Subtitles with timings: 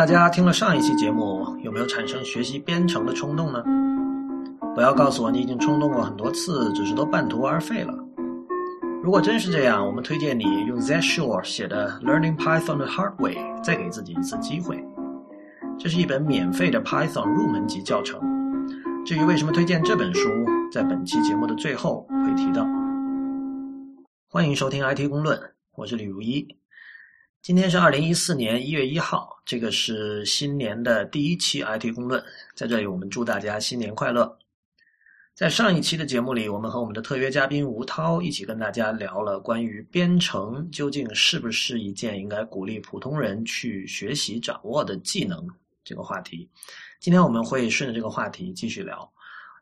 [0.00, 3.62] 大家听了上一期节目，有没有产生学习编程的冲动呢？
[4.74, 7.92] 不要告诉我你已经冲动过很多次，只是都半途而废了。
[9.02, 14.82] 如果真是这样，我们推荐你用 Z Shore 写的《Learning Python the Hard Way》，再给自己一次机会。
[15.78, 18.18] 这是一本免费的 Python 入门级教程。
[19.04, 20.30] 至于为什么推荐这本书，
[20.72, 22.66] 在本期节目的最后会提到。
[24.30, 25.38] 欢迎收听 IT 公论，
[25.76, 26.56] 我是李如一。
[27.42, 32.22] 今天是二零一四年一月一号，这个是新年的第一期 IT 公论，
[32.54, 34.38] 在这里我们祝大家新年快乐。
[35.34, 45.48] 在上一期的节目里，我们和我们的特约嘉宾吴涛一起跟大家聊了关于编程究竟是不是一件应该鼓励普通人去学习掌握的技能
[45.82, 46.46] 这个话题。
[47.00, 49.10] 今天我们会顺着这个话题继续聊，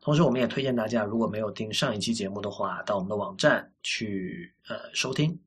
[0.00, 5.38] 同时我们也推荐大家如果没有听上一期节目的话，到我们的网站去呃收听。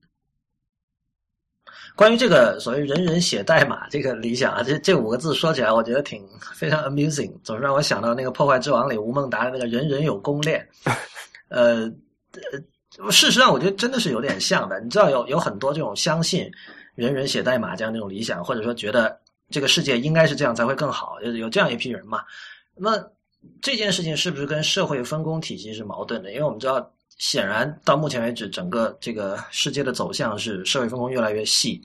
[1.95, 10.67] 关于这个所谓“人人写代码”这个理想啊，这这五个字说起来，我觉得挺非常 amusing，总是让我想到那个《破坏之王》里吴孟达的那个人人有公链。
[11.49, 11.91] 呃，
[13.11, 14.79] 事实上，我觉得真的是有点像的。
[14.79, 16.49] 你知道，有有很多这种相信
[16.95, 22.23] “人人写代码”这样那种理想，或者说觉得这个世界应该是这样才会更好，有有这样一批人嘛？
[22.75, 22.97] 那
[23.61, 26.31] 这件事情是不是跟社会分工体系是矛盾的？
[26.31, 26.91] 因为我们知道。
[27.21, 31.79] 显然，到目前为止，整个这个世界的走向是社会分工越来越细，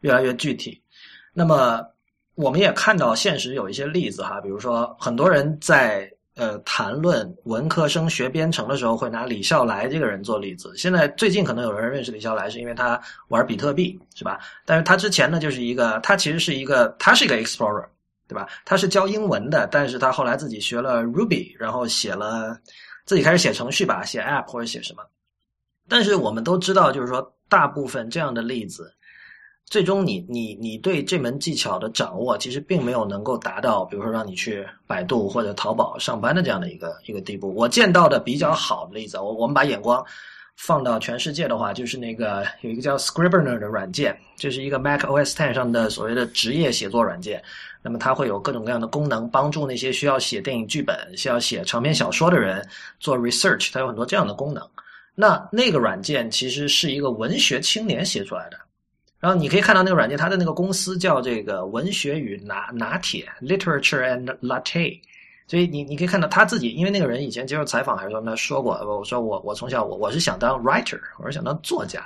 [0.00, 0.80] 越来越具体。
[1.34, 1.86] 那么，
[2.36, 10.72] 我们也看到现实有一些例子哈，比如说，很多人在呃谈论文科生学编程的时候，会拿李笑来这个人做例子。
[10.74, 14.40] 现在最近可能有人认识李笑来，是因为他玩比特币，是吧？
[14.64, 17.84] 但是他之前呢，就是一个他其实是一个他是一个 explorer，
[18.26, 18.48] 对吧？
[18.64, 22.58] 他是教英文的，但是他后来自己学了 Ruby，然后写了。
[23.08, 25.02] 自己开始写程序吧，写 App 或者写什么。
[25.88, 28.92] 但是我们都知道，就是说，大部分这样的例子，
[29.64, 37.54] 最终你你你对这门技巧的掌握，其实并没有能够达到，比如说让你去百度或者淘宝上班的这样的一个一个地步。
[37.54, 40.04] 我见到的比较好的例子，我我们把眼光
[40.58, 47.42] 放到全世界的话，就是那个有一个叫 Scrivener 的软件，这是一个 Mac OS Ten 上的所谓的职业写作软件。
[47.80, 52.66] 那么它会有各种各样的功能，帮助那些需要写电影剧本、需要写长篇小说的人
[52.98, 53.70] 做 research。
[53.72, 54.62] 它有很多这样的功能。
[55.14, 58.58] 那那个软件其实是一个文学青年写出来的。
[59.20, 65.00] 然后你可以看到那个软件，它的那个公司叫这个文学与拿拿铁 （Literature and Latte）。
[65.46, 72.04] 所以你你可以看到他自己，因为那个人以前接受采访还是说他说过，我说我我从小我我是想当 writer，我是想当作家。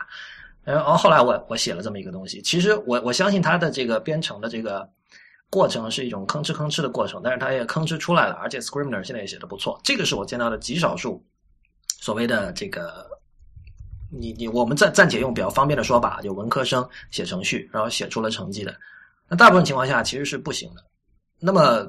[0.64, 2.40] 然后后来我我写了这么一个东西。
[2.42, 4.88] 其实我我相信他的这个编程的这个。
[5.52, 9.78] 过程是一种吭哧吭哧的过程，但是它也吭哧出来了，而且 Scrivener 现在也写的不错。
[9.84, 11.22] 这个是我见到的极少数
[12.00, 13.06] 所谓的这个，
[14.10, 18.74] 你你我们暂暂且用比较方便的说法，有文科生写程序，然后写出了成绩的。
[19.28, 20.82] 那大部分情况下其实是不行的。
[21.38, 21.86] 那么，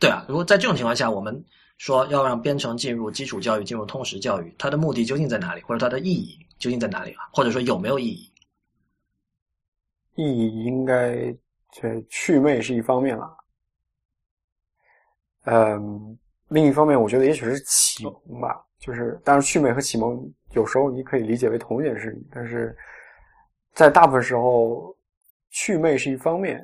[0.00, 1.44] 对啊，如果在这种情况下，我们
[1.76, 7.28] 说要让编程进入基础教育、进入通识教育，它的目的究竟在哪里，或者它的意义究竟在哪里啊？
[7.34, 8.32] 或者说有没有意义？
[10.16, 11.36] 意义应该。
[11.74, 13.36] 这趣味是一方面了，
[15.44, 16.18] 嗯，
[16.48, 18.62] 另一方面，我觉得也许是启蒙吧。
[18.78, 22.76] 就是，当然，趣味和启蒙有时候你可以理解为同一件事情，但是
[23.72, 24.94] 在大部分时候，
[25.50, 26.62] 趣味是一方面，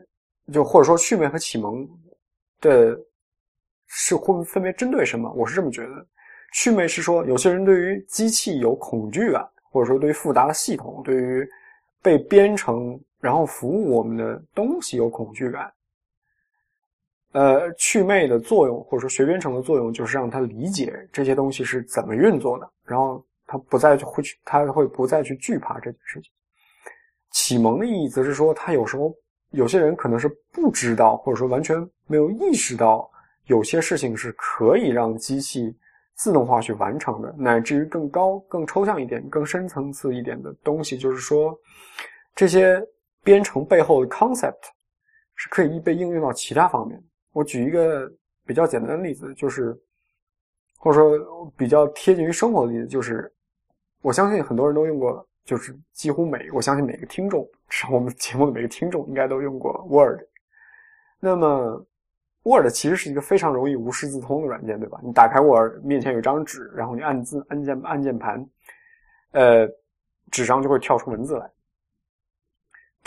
[0.53, 1.89] 就或者说趣味和启蒙
[2.61, 2.95] 的
[3.87, 5.33] 是会分别针对什么？
[5.33, 6.07] 我是这么觉得，
[6.53, 11.49] 趣味是说有些人对于机器有恐惧感，或者说对于复杂的系统，对于
[12.03, 13.01] 被编程。
[13.21, 15.73] 然后服务我们的东西有恐惧感，
[17.33, 26.31] 呃，去魅的作用或者说学编程的作用就是让他理解这些东西是怎么运作的，然后他不再会去，他会不再去惧怕这件事情。
[27.33, 29.13] 启蒙的意义则是说，他有时候
[29.51, 33.11] 有些人可能是不知道或者说完全没有意识到
[33.47, 35.77] 有些事情是可以让机器
[36.15, 41.59] 自动化去完成的，乃至于更高、更抽象一点、更深层次一点的东西，就是说
[42.37, 42.81] 这些。
[43.23, 44.63] 编程背后的 concept
[45.35, 47.03] 是可以被应用到其他方面。
[47.33, 48.11] 我举一个
[48.47, 49.79] 比较简单的例子，就是
[50.79, 53.31] 或者说比较贴近于生活的例子，就是
[54.01, 60.21] 我相信很多人都用过，就是几乎每我相信每个听众，是我们节目的每个听众应该都用过 Word。
[61.21, 61.85] 那么
[62.45, 64.99] Word 其实是一个非常容易无师自通的软件，对吧？
[65.03, 68.49] 你打开 Word，面前有一张纸，然后你按字按键按键盘，
[69.33, 69.69] 呃，
[70.31, 71.51] 纸上就会跳出文字来。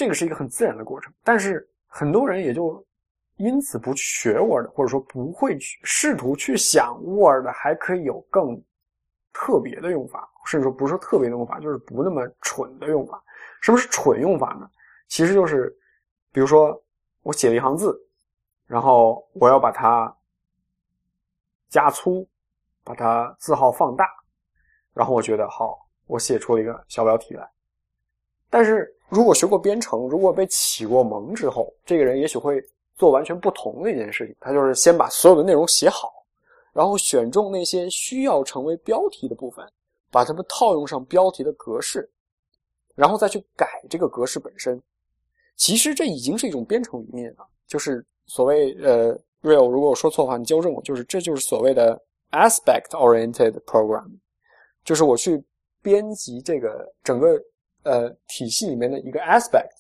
[0.02, 2.84] 这个是一个很自然的过程，但是很多人也就
[3.36, 8.60] 因此不去学 Word，或者说不会去试图去想 Word 还可以有更
[9.32, 13.24] 特别的用法，甚至说不是特别的用法，就是不那么蠢的用法。
[13.62, 14.68] 什么是蠢用法呢？
[15.08, 15.72] 其实就是，
[16.32, 16.84] 比如说
[17.22, 17.96] 我写了一行字，
[18.66, 20.12] 然后我要把它
[21.70, 22.28] 加粗，
[22.84, 24.10] 把它字号放大，
[24.96, 27.48] 然后我觉得好，我写出了一个小标题来。
[28.50, 32.64] 但是如果学过编程，如果被启过蒙之后，这个人也许会
[32.96, 36.10] 做完全不同的一件事情，他就是先把所有的内容写好，
[36.72, 39.70] 然后选中那些需要成为标题的部分，
[40.10, 42.10] 把它们套用上标题的格式，
[42.96, 44.82] 然后再去改这个格式本身。
[45.58, 50.82] 其实这已经是一种编程理念了，就是所谓呃，real，如果我说错的话，你纠正我。
[50.84, 54.10] 就是这就是所谓的 aspect-oriented program，
[54.86, 55.44] 就是我去
[55.82, 57.38] 编辑这个整个
[57.84, 59.72] 呃体系里面的一个 aspect，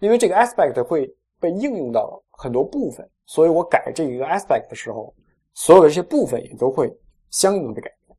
[0.00, 5.14] 因为这个 aspect 会被应用到很多部分，所以我改这一个 aspect 的时候，
[5.54, 6.92] 所有的这些部分也都会
[7.30, 8.16] 相应的改变。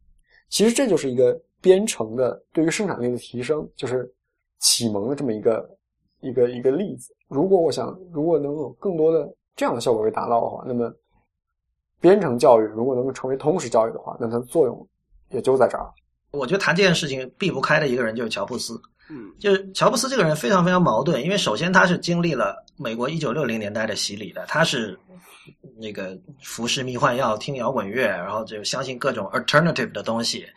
[0.49, 4.13] 其实这就是一个编程的对于生产力的提升，就是
[4.59, 5.77] 启蒙的这么一个。
[6.25, 10.89] 一个一个例子，如果我想，如果能有更多的这样的效果被达到的话，那么
[11.99, 14.87] 编程教育如果能够成为通识教育的话，那它的作用
[15.31, 15.91] 也就在这儿。
[16.31, 18.73] 我觉得谈这件事情避不开的一个人就是乔布斯，
[19.09, 24.97] 嗯，就是乔布斯这个人非常非常矛盾，因为首先他是经历了美国一九六零年代的洗礼的，他是
[25.77, 30.47] 那个服食迷幻药、听摇滚乐，然后就相信各种 alternative 的东西，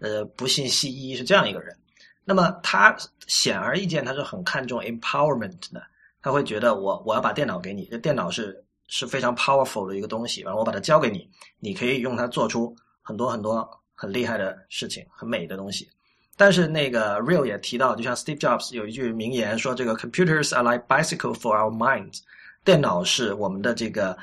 [0.00, 1.76] 呃，不信西医是这样一个人。
[2.24, 2.96] 那么他
[3.26, 5.82] 显而易见，他是很看重 empowerment 的。
[6.20, 11.28] 他会觉得我我要把电脑给你，这电脑是是非常 powerful 的一个东西，然后我把它交给你，
[11.58, 12.72] 你可以用它做出
[13.02, 15.88] 很多很多很厉害的事情，很美的东西。
[16.36, 22.20] 但是那个 Real 也提到，就像 Steve Jobs 有一句名言说：“这个 computers are like bicycle for our minds。”
[22.64, 24.16] 电脑是我们的这个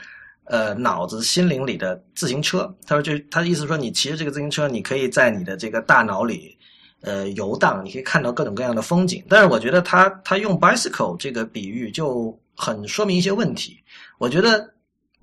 [0.46, 2.74] 呃脑子心灵里的自行车。
[2.86, 6.58] 他说，就他的意思说，你骑着这个自行车，你可以在你的这个大脑里。
[7.02, 13.82] 呃，游荡你可以看到各种各样的风景，但是我觉得他他用 bicycle 这个比喻就很说明一些问题。
[14.18, 14.70] 我觉得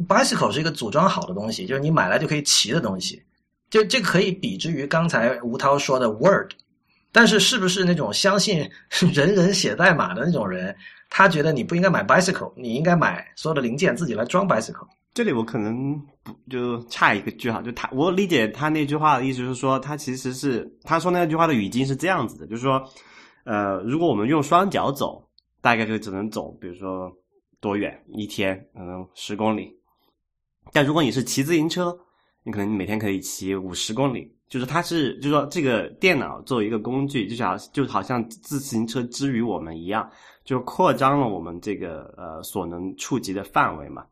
[0.09, 3.23] bicycle 是一个组装好的东西，就是你买来就可以骑的东西，
[3.69, 6.51] 就这可以比之于刚才吴涛说的 word。
[7.17, 8.59] 但是是不是那种相信
[9.11, 10.77] 人人写代码的那种人，
[11.09, 14.87] 他觉得你不应该买 bicycle，你应该买所有的零件自己来装 bicycle。
[15.15, 22.87] 这里我可能不就差一个句哈，就他我理解他那句话的意思是说，他其实是他说那句话的语境是这样子的，就是说，
[23.45, 25.27] 呃，如果我们用双脚走，
[25.63, 27.11] 大概就只能走，比如说
[27.63, 29.73] 多远，一天可能十公里，
[30.71, 31.99] 但如果你是骑自行车，
[32.43, 40.09] 你可能每天可以骑五十公里，就是它是就是说这个电脑作为一个工具，就像就好像自行车之于我们一样，
[40.45, 44.05] 就扩张了我们这个呃所能触及的范围嘛。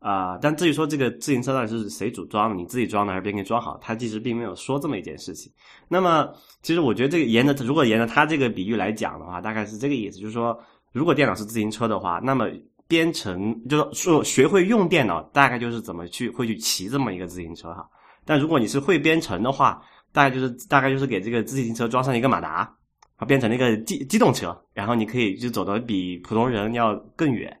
[0.00, 5.52] 啊，但至于说这个自行车到底是谁组装的，你自己装的还是别人给你装好，他其实并没有说这么一件事情。
[5.88, 6.32] 那么，
[6.62, 10.56] 其实我觉得这个沿着如果沿着他这个比喻来讲的话，大概是这个意思，就是说，
[10.92, 12.48] 如果电脑是自行车的话，那么
[12.86, 17.84] 编程就是说学会用电脑，大概就是怎么去会去骑这么一个自行车哈。
[18.28, 19.82] 但如果你是会编程的话，
[20.12, 22.70] 大概就是大概就是给这个自行车装上一个马达，
[23.16, 27.58] 啊，变成那个机机动车，然后你可以就走得比普通人要更远。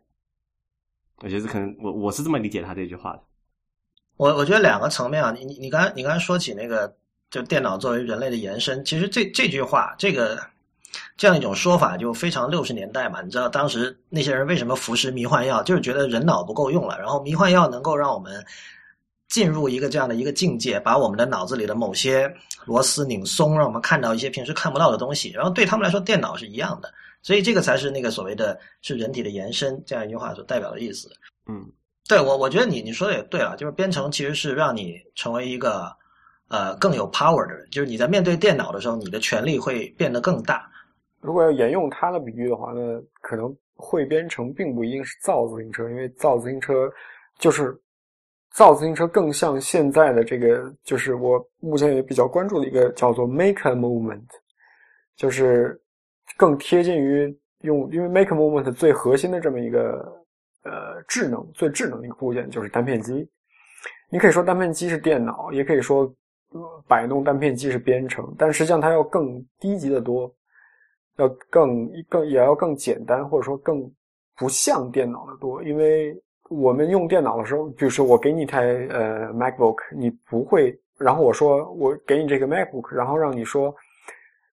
[1.22, 3.22] 我觉得可能我我是这么理解他这句话的。
[4.18, 6.94] 我我觉得两个层面啊，你你你刚才你刚才说起那个，
[7.30, 10.38] 就电脑作为人类的延伸，其实这这句话，这个
[11.16, 13.22] 这样一种说法就非常六十年代嘛。
[13.22, 18.44] 你知道当时那些人为什么服食迷幻药，就是觉得人脑不够用了，然后迷幻药能够让我们
[19.28, 22.32] 进入一个这样的一个境界，把我们的脑子里的某些
[22.64, 25.30] 螺丝拧松，让我们看到一些平时看不到的东西。
[25.30, 26.92] 然后对他们来说，电脑是一样的。
[27.20, 31.10] 所以这个才是那个所谓的是人体的延伸这样一句话所代表的意思。
[31.46, 31.66] 嗯，
[32.08, 35.90] 对我我觉得你你说的也对了，就是编程其实是让你成为一个
[36.48, 40.70] 呃更有 power 的人，就是你在面对电脑的时候，你的权力会变得更大。
[41.20, 42.80] 如果要沿用他的比喻的话，那
[43.20, 46.88] 可能会编程并不一定是造自行车，因为造自行车
[47.38, 47.76] 就是
[48.52, 54.24] 造自行车更像现在的这个，就是我目前也比较关注的一个叫做 make a movement，
[55.16, 55.80] 就是。
[56.36, 59.98] 更贴近于用，因为 Make Movement 最核心的这么一个
[60.62, 63.28] 呃智能、最智能的一个部件就是单片机。
[64.08, 66.14] 你可以说单片机是电脑，也可以说
[66.86, 70.32] 摆弄单片机是编程，但实际上它要更低级的多，
[71.16, 73.90] 要更更也要更简单，或者说更
[74.36, 75.60] 不像电脑的多。
[75.64, 76.14] 因为
[76.48, 83.74] 我们用电脑的时候，比如说我给你一台呃 MacBook，你不会，然后我说我给你这个 MacBook，然后让你说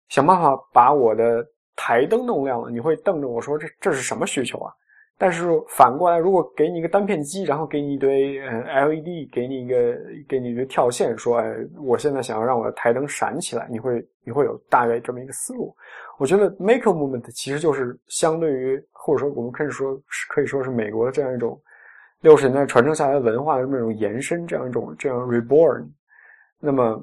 [0.09, 4.71] 想办法把我的台灯弄亮了，你会瞪着我说：“这这是什么需求啊？”
[5.17, 9.97] 但是反过来，如果给你一个单片机，然后给你一堆呃 LED，给你一个
[10.27, 15.73] 给你一个跳线，说哎，我现在想要让我的台灯闪起来，你会你会有大概这么一个思路。
[16.17, 19.97] 我觉得 Maker Movement 其实就是相对于或者说我们可以说
[20.29, 21.57] 可以说是美国的这样一种
[22.25, 25.85] 六十年代传承下来的文化的那种延伸，这样一种这样 reborn。
[26.59, 26.99] 那么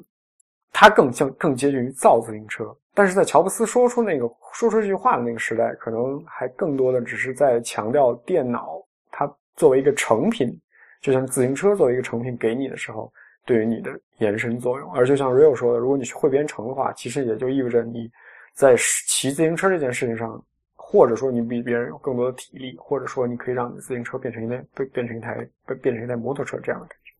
[0.73, 2.77] 它更像更接近于造自行车。
[2.93, 10.61] 但是在乔布斯说出那个说出这句话的那个时代，可能还更多的只是在强调电脑它作为一个成品，
[11.01, 13.09] 就像自行车作为一个成品给你的时候，
[13.47, 14.93] 对于你的延伸作用。
[14.93, 18.11] 而就像 Rio 说的，如果你去会编程的话，其实也就意味着你
[18.55, 18.75] 在
[19.07, 20.45] 骑自行车这件事情上，
[20.93, 25.35] 或者说你比别人有更多的体力，或者说你可以让你自行车变成一辆变变成一台
[25.81, 27.13] 变成一台摩托车这样的感觉。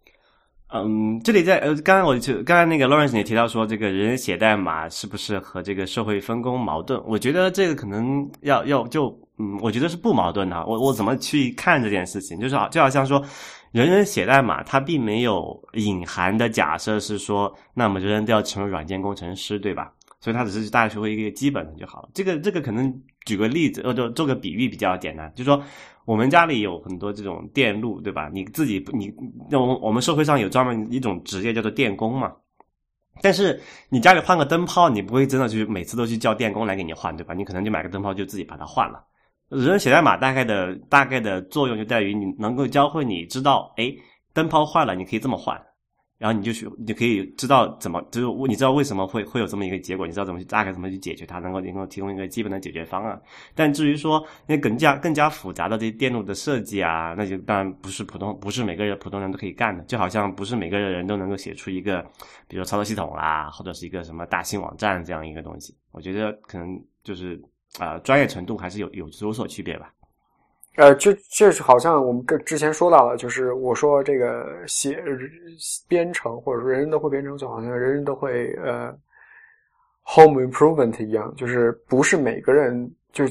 [0.75, 7.03] 嗯，这里在呃，刚刚我就刚才那个 Lawrence 也提到说，这个人写代码是不是和这个社会分工矛盾？
[7.07, 10.67] 我觉得这个可能要要就嗯，我觉得是不矛盾的。
[10.67, 12.39] 我我怎么去看这件事情？
[12.39, 13.25] 就是好就好像说，
[13.71, 19.91] 人人写代码，它并没有隐含的假设是说，那么人人都要成为软件工程师，对吧？
[20.23, 22.09] 所以它只是大家学会一个基本的就好了。
[22.15, 22.91] 这个这个可能
[23.27, 25.63] 举个例子，呃，就做个比喻比较简单，就说。
[26.05, 28.29] 我们家里有很多这种电路，对吧？
[28.35, 29.09] 你自己你
[29.49, 32.33] 那我我们社会上有专门一种职业叫做电工嘛。
[33.21, 37.33] 但是你家里换个灯泡，你不会真的去每次都去叫电工来给你换，对吧？
[37.35, 39.01] 你可能就买个灯泡就自己把它换了。
[39.49, 43.95] 人写代码大概的大概的作用就在于你能够教会你知道，哎，
[44.35, 45.57] 灯泡坏了你可以这么换。
[46.23, 53.21] 然后你就去，你就可以知道怎么，就是你知道为什么会会有这么一个结果，你知道怎么去大概怎么去解决它，能够能够提供一个基本的解决方案。
[53.57, 59.83] 但至于说那更加更加复杂的这些电路的设计啊，那就当然不是普通不是每个人普通人都可以干的。
[59.87, 62.09] 就好像不是每个人都能够写出一个，
[62.47, 65.77] 比如操作系统啦，或者是一个什么大型网站这样一个东西。
[65.91, 67.43] 我觉得可能就是
[67.81, 69.93] 啊，专业程度还是有有有所区别吧。
[70.77, 75.05] 呃，就这是好像我们跟之前说到了，就是我说这个写
[75.87, 78.91] 编程或者说人人都会编程，就好像人人都会呃
[80.07, 83.27] home improvement 一样，就是不是每个人就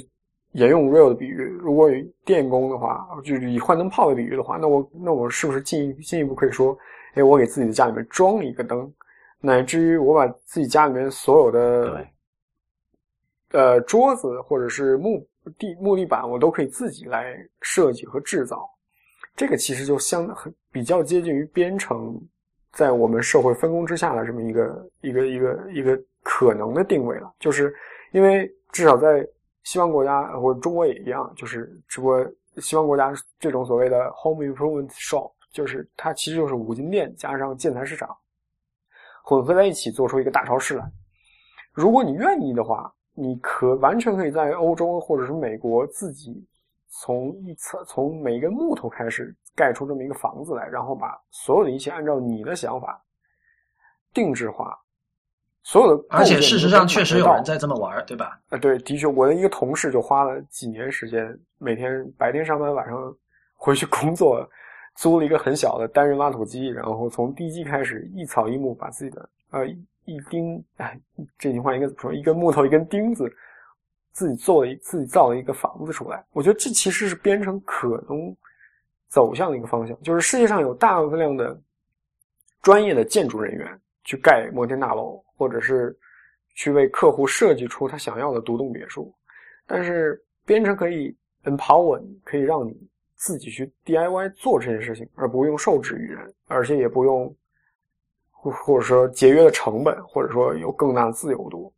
[0.51, 1.89] 沿用 real 的比喻，如果
[2.24, 6.77] 电工的话，就是以换灯泡的比喻的话，那我那我是不是进进一步可以说，
[7.15, 8.93] 哎，我给自己的家里面装了一个灯，
[9.39, 12.05] 乃至于我把自己家里面所有的
[13.51, 15.27] 呃桌子或者是木。
[15.57, 18.69] 地木地板我都可以自己来设计和制造，
[19.36, 22.15] 这个其实就相很比较接近于编程
[22.71, 27.33] 在我们社会分工之下的这么一个一个一个一个可能的定位了。
[27.39, 27.74] 就是
[28.12, 29.27] 因为至少在
[29.63, 32.24] 西方国家或者中国也一样，就是只不过
[32.57, 38.15] 西方国家这种所谓的 home improvement shop，就是它其实就是五金店加上建材市场
[39.24, 40.86] 混合在一起做出一个大超市来。
[41.74, 42.93] 如果你愿意的话。
[43.13, 46.45] 你可完全可以在欧洲或者是美国自己
[46.87, 53.03] 从一层从每一根木头开始盖出这么一个房子来，然后把所有的一切按照你的想法
[54.13, 54.77] 定制化，
[55.63, 58.39] 所有的而且事实上确实有人在这么玩，对吧？
[58.49, 63.15] 啊，对，的确，我的一个同事就花了几年时间，每天白天上班，晚上
[63.55, 64.49] 回去工作，
[64.95, 69.65] 租了一个很小的单人挖土机，然后从地基开始一草一木把自己的呃。
[70.15, 70.99] 一钉，哎，
[71.37, 72.13] 这句话应该怎么说？
[72.13, 73.31] 一根木头，一根钉子，
[74.11, 76.23] 自己做了一自己造了一个房子出来。
[76.33, 78.35] 我觉得这其实是编程可能
[79.07, 81.59] 走向的一个方向，就是世界上有大量的
[82.61, 85.97] 专业的建筑人员去盖摩天大楼，或者是
[86.55, 89.13] 去为客户设计出他想要的独栋别墅。
[89.65, 91.15] 但是编程可以
[91.45, 92.75] empower，可以让你
[93.15, 97.33] 自己去 DIY 做这件事情，而不用受制于人，而且也不用。
[98.41, 101.71] 或或者说节约的成本，或者说有更大的自由度，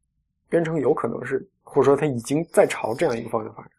[0.47, 3.71] 编程有可能是，或者说它已经在朝这样一个方向发展。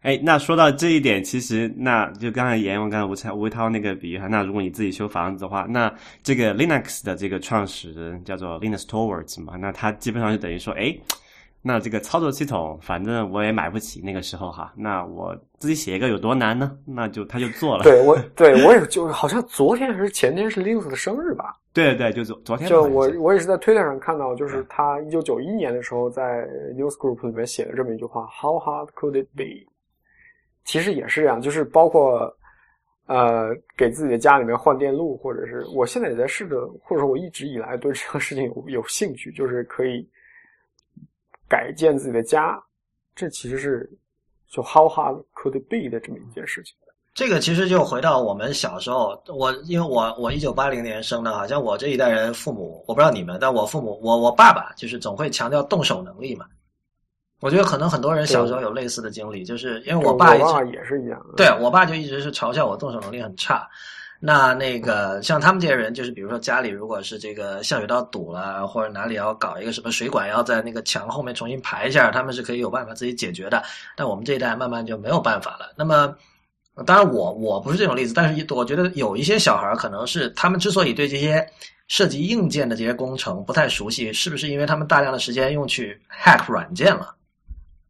[0.00, 10.96] 哎，那说到这一点，其实那就刚才言，我刚才吴才吴涛那个比喻哈，那如果你自己修房子的话，那这个 Linux 的这个创始人叫做 Linus Torvalds 嘛，那他基本上就等于说，哎。
[11.64, 14.00] 那这个操作系统，反正我也买不起。
[14.00, 16.76] 那个时候哈，那我自己写一个有多难呢？
[16.84, 17.84] 那就他就做了。
[17.84, 21.54] 对我，对我也就好像昨天还是前天是 Linux 的生日吧？
[21.72, 22.68] 对对，就昨昨天。
[22.68, 29.66] 就我我也是在推特上看到，就是他一九九一年的时候在 Newsgroup 里面写了这么一句话：How hard could it be？
[30.64, 32.36] 其实也是这样，就是包括
[33.06, 40.08] 呃，给自己的家里面换电路，或者是我现在也在试着，或者说我一直以来对这个事情有有兴趣，就是可以。
[41.48, 42.58] 改建自己的家，
[43.14, 43.86] 这其实是
[44.48, 46.74] 就 how hard could it be 的这么一件事情。
[47.14, 56.46] 这个其实就回到我们小时候，我因为我我一九八零年生的，好像我这一代人父母，我不知道你们，但我父母，我我爸爸就是总会强调动手能力嘛。
[57.40, 61.20] 我觉得可能很多人小时候有类似的经历，就是因为我爸一直爸也是一样。
[61.36, 63.68] 对我爸就一直是嘲笑我动手能力很差。
[64.24, 73.60] 那那个像他们这些人，就是比如说家里如果是这个下水道堵了，或者哪里要搞一个什么水管要在那个墙后面重新排一下，他们是可以有办法自己解决的。
[73.96, 75.72] 但我们这一代慢慢就没有办法了。
[75.76, 76.14] 那么，
[76.86, 81.46] 当然我我不是这种例子，但是我觉得有一些小孩可能是他们之所以对这些
[81.86, 87.14] 涉及硬件的这些工程不太熟悉，是不是因为他们大量的时间用去 hack 软件了？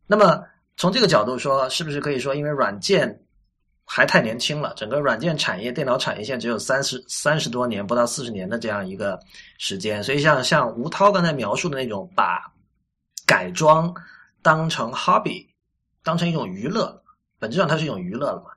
[0.07, 0.43] 那么
[0.77, 3.17] 从这个角度说，是不是可以说，因为软件
[3.85, 9.21] 还太年轻了，整个软件产业、电脑产业线只有三十三十多年，不到四十年的这样一个
[9.59, 12.51] 时间，所以像像吴涛刚才描述的那种，把
[13.25, 13.95] 改装
[14.43, 15.47] 当成 hobby，
[16.03, 17.01] 当成一种娱乐，
[17.39, 18.51] 本质上它是一种娱乐了嘛。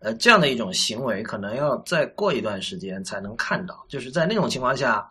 [0.00, 3.84] 呃，这样的一种行为，可能要再过一段时间才能看到。
[3.88, 5.10] 就是在那种情况下，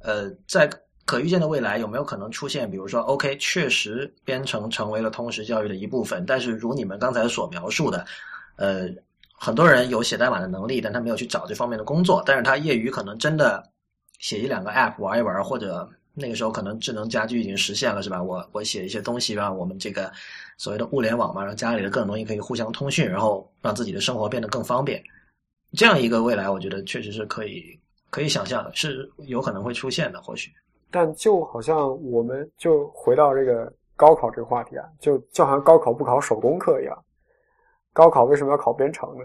[0.00, 0.70] 呃，在
[1.06, 8.04] 可预见的未来，有没有可能出现，比如说，OK，确实编程成为了通识教育的一部分，但是如你们刚才所描述的，
[8.56, 8.88] 呃，
[9.32, 13.62] 很多人有写代码的能力，但他没有去找这方面的工作，但是他业余可能真的
[14.18, 15.88] 写一两个 App 玩一玩，或者
[16.20, 18.22] 那个时候可能智能家居已经实现了，是吧？
[18.22, 20.12] 我我写一些东西，让我们这个
[20.58, 25.02] 所谓的物联网嘛，让家里的各种东西可以互相通讯，然后让自己的生活变得更方便。
[25.72, 27.78] 这样一个未来，我觉得确实是可以
[28.10, 30.52] 可以想象的，是有可能会出现的，或许。
[30.90, 37.04] 但就好像我们就回到这个高考这个话题啊，就就好像高考不考手工课一样，
[37.92, 39.24] 高考为什么要考编程呢？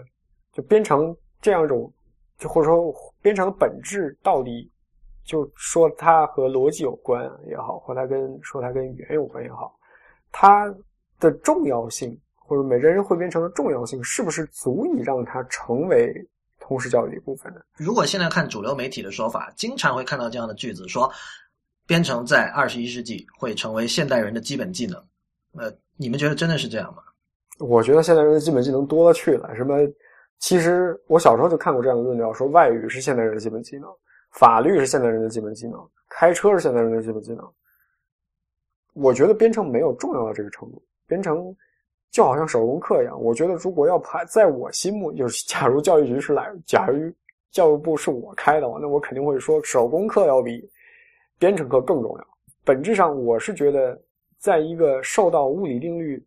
[0.52, 1.92] 就编程这样一种，
[2.38, 4.70] 就或者说编程的本质到底，
[5.26, 9.76] 就说它和逻辑有关也好，或它跟说它跟语言有关也好，
[10.32, 10.74] 它
[11.20, 16.14] 的重要性或者每个人会编程的重要性，是不是足以让它成为
[16.60, 17.60] 通识教育的一部分呢？
[17.76, 21.10] 如果现在看主流媒体的说法，经常会看到这样的句子说。
[21.88, 25.00] 编程在二十一世纪会成为现代人的基本技能，
[25.56, 27.02] 呃，你们觉得真的是这样吗？
[27.60, 29.54] 我觉得现代人的基本技能多了去了。
[29.54, 29.76] 什么？
[30.40, 33.88] 其实我小时候就看过这样的论调，说外语是现代人的基本技能，
[34.38, 37.52] 法律是现代人的基本技能，开车是现代人的基本技能。
[38.92, 41.54] 我觉得编程没有重要到这个程度，编程
[42.10, 43.20] 就好像手工课一样。
[43.20, 47.12] 我觉得如果要排，在我心目，就是 假如教育局是来，假如
[47.50, 50.70] 教育部是我开的话，那我肯定会说手工课要比。
[51.38, 52.26] 编程课更重要。
[52.64, 54.00] 本质上，我是觉得，
[54.38, 56.24] 在一个受到物理定律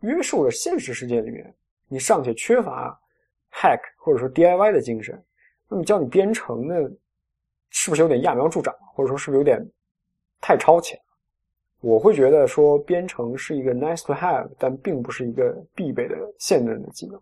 [0.00, 1.52] 约束的现实世界里面，
[1.88, 2.96] 你尚且缺乏
[3.52, 5.20] hack 或者说 DIY 的精神，
[5.68, 6.74] 那么教你编程呢，
[7.74, 9.60] 是不是有点揠苗助长，或者说是不是有点
[10.40, 10.96] 太超前？
[11.80, 17.20] 我会觉得说，编程是一个 nice to have，但并不是一个必备的现代人的技能。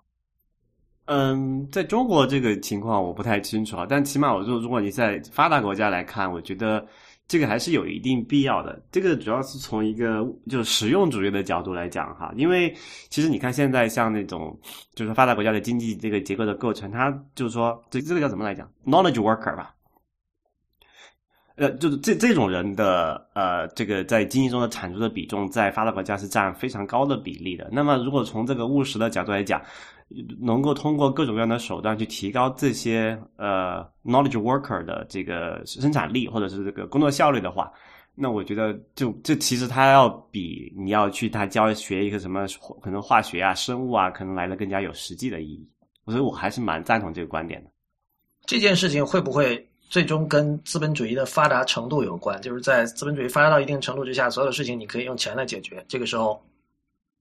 [1.06, 6.86] 嗯，在中国这个情况我不太清楚啊，但起码我说，如果你在发达国家来看，我觉得。
[7.28, 8.78] 这个还是有一定必要的。
[8.90, 12.70] 这个主要是从一个就是实用主义的角度来讲哈，因为
[13.08, 14.54] 其实你看现在像那种
[14.94, 19.74] 就是发达国家的经济这个结构的构成，它就是说这这个叫怎么来讲，knowledge worker 吧。
[21.56, 27.68] 呃，就是这这种人的呃，这个在经济中的产出的比重，在发达国家是占非常高的比例的。
[27.70, 29.60] 那么，如果从这个务实的角度来讲，
[30.40, 37.70] 能够通过各种各样的手段去提高这些呃 knowledge worker 的这个生产力或者是这个工作效率的话，
[38.14, 42.46] 那我觉得就这其实它要比你要去他教学一个什么
[42.82, 45.68] 可能化学啊、生物啊，可能来的更加有实际的意义。
[46.06, 47.70] 所以我还是蛮赞同这个观点的。
[48.46, 49.68] 这件事情会不会？
[49.92, 55.84] 最终跟资本主义的发达程度有关，就是在资本主义发达到一定程度之下，所有的事情你可以用钱来解决。
[55.86, 56.42] 这个时候，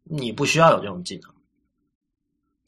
[0.06, 1.30] 你不需要有这种技能。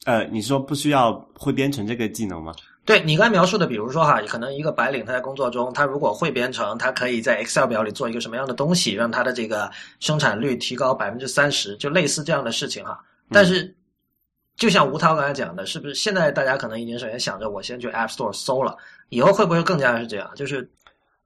[0.04, 2.54] 呃，你说不需要会编程这个技能吗？
[2.84, 13.02] 对你刚才描述的，比如说哈，可能一个白领他在工作中，他如果会编程，他可以在 Excel 表里做一个什么样的东西，让他的这个生产率提高百分之三十，就类似这样的事情哈。
[13.30, 13.74] 但是，
[14.56, 18.76] 就像吴涛刚才讲的，是不是现在大家可能已经首先想着我先去 App Store 搜了。
[19.10, 20.30] 以后会不会更加是这样？
[20.34, 20.62] 就是，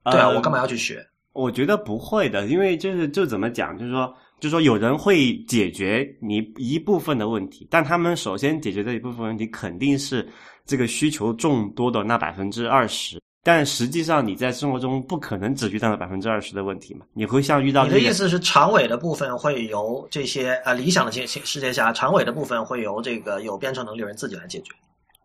[0.04, 1.06] 对啊，我干嘛要去学？
[1.32, 10.28] 我觉得不会的，因为就是就怎么讲，就是说，就是说，有人会解决你一部分的问题，但他们首先解决这一部分问题，肯定是
[10.66, 13.20] 这个需求众多的那百分之二十。
[13.48, 17.06] 但实际上，你在生活中不可能只遇到了百分之二十的问题嘛？
[17.14, 24.74] 你会像遇到你的意思是，长尾的部分会由这些啊理想的世世界下，长尾的部分会由这个有编程能力的人自己来解决。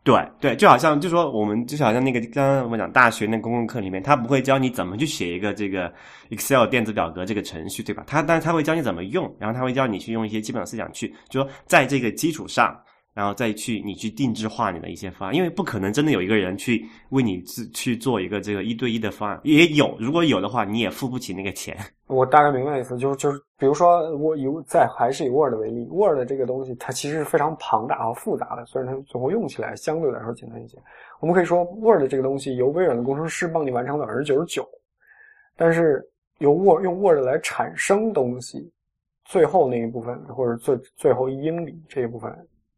[0.05, 5.93] 对对，就好像就说我们就好像那个刚刚我们讲大学那公共课里面，他不会教你怎么去写一个这个
[6.29, 8.05] Excel 电子表格这个程序，对吧？
[8.07, 12.73] 他但是他会教你怎么用，然后他会教你去用一些基本的思想去，就说在这个基础上，
[13.13, 21.77] 然后再去你去定制化你的一些方案，因为不可能真的有一个人去为你去去做一个这个一对一的方案，也有，如果有的话，你也付不起那个钱。
[22.07, 30.77] 我大概明白意思，就是就是，比如说我以在还是以 Word 为例，Word 这个东西它其实是非常庞大和复杂的，虽然它最后用起来相对来说简单一些。
[31.19, 34.67] 我们可以说 Word 这个东西由微软的工程师帮你完成了百分之九十九，
[35.55, 36.03] 但是
[36.39, 38.69] 由 Word 用 Word 来产生东西，
[39.25, 42.31] 最后那一部分或者最最后一英里这一部分，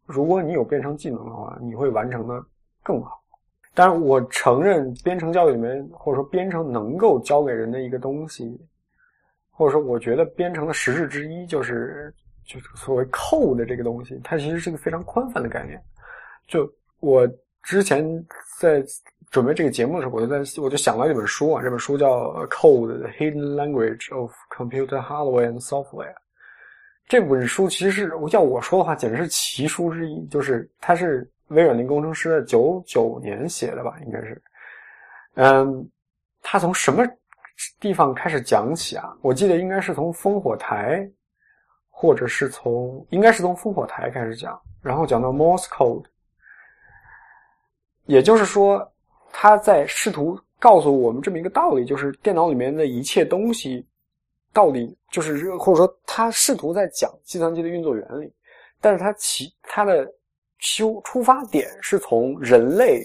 [0.06, 2.44] 如果你有编程技能的话，你会完成的
[2.84, 3.22] 更好。
[3.74, 8.58] 但是，我承认编程教育里面或者说编程能够教给人的一个东西。
[9.58, 12.13] 或者说，我觉得编程的实质之一就是
[12.46, 15.82] 就是所谓 code 的这个东西，它其实是一个非常宽泛的概念。
[16.46, 17.26] 就我
[17.63, 18.06] 之前
[18.60, 18.84] 在
[19.32, 26.13] 准备这个节目的时候，我就在我就想到一本书啊，这本书叫《Code: The Hidden Language of Computer Hardware and Software》。
[27.08, 30.26] 这本书其实是要我说的话，简直是奇书之一。
[30.28, 34.41] 就是它是微软的工程师在九九年写的吧，应该是。
[35.36, 35.89] 嗯，
[36.41, 37.06] 他从什么？
[37.80, 41.10] 地方开始讲起啊，我记得应该是从烽火台，
[41.89, 46.04] 或者是从应该是从烽火台开始讲，然后讲到 Morse code，
[48.08, 48.86] 也就是说，
[49.32, 53.88] 他在试图告诉我们这么一个道理，就是电脑里面的一切东西，
[54.56, 58.32] 到底就是或者说他试图在讲计算机的运作原理，
[58.80, 60.10] 但是他其他的
[60.60, 63.04] 出出发点是从人类